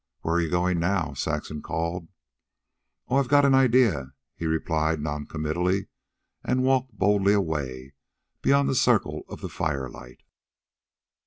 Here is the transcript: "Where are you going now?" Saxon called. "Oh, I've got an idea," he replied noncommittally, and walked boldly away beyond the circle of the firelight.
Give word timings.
"Where 0.21 0.33
are 0.37 0.41
you 0.41 0.49
going 0.49 0.79
now?" 0.79 1.13
Saxon 1.13 1.61
called. 1.61 2.07
"Oh, 3.07 3.17
I've 3.17 3.27
got 3.27 3.45
an 3.45 3.53
idea," 3.53 4.13
he 4.35 4.47
replied 4.47 4.99
noncommittally, 4.99 5.89
and 6.43 6.63
walked 6.63 6.97
boldly 6.97 7.33
away 7.33 7.93
beyond 8.41 8.67
the 8.67 8.73
circle 8.73 9.21
of 9.29 9.41
the 9.41 9.47
firelight. 9.49 10.23